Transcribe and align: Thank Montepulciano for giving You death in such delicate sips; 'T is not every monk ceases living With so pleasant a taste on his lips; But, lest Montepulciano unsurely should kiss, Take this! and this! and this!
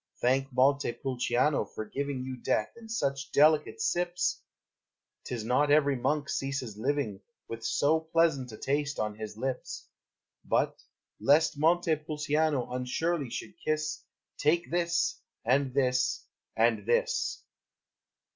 Thank 0.19 0.51
Montepulciano 0.51 1.63
for 1.63 1.85
giving 1.85 2.23
You 2.23 2.35
death 2.35 2.73
in 2.75 2.89
such 2.89 3.31
delicate 3.31 3.79
sips; 3.79 4.41
'T 5.25 5.35
is 5.35 5.43
not 5.43 5.69
every 5.69 5.95
monk 5.95 6.27
ceases 6.27 6.75
living 6.75 7.21
With 7.47 7.63
so 7.63 7.99
pleasant 7.99 8.51
a 8.51 8.57
taste 8.57 8.97
on 8.99 9.13
his 9.13 9.37
lips; 9.37 9.89
But, 10.43 10.81
lest 11.19 11.55
Montepulciano 11.55 12.71
unsurely 12.71 13.29
should 13.29 13.53
kiss, 13.63 14.03
Take 14.39 14.71
this! 14.71 15.21
and 15.45 15.71
this! 15.71 16.25
and 16.57 16.83
this! 16.87 17.43